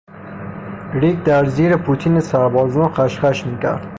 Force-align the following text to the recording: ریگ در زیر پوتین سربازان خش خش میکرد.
ریگ 0.93 1.23
در 1.23 1.45
زیر 1.45 1.77
پوتین 1.77 2.19
سربازان 2.19 2.89
خش 2.93 3.19
خش 3.19 3.45
میکرد. 3.45 3.87